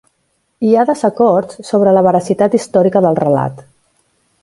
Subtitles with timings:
[0.67, 3.65] Hi ha desacords sobre la veracitat històrica del relat.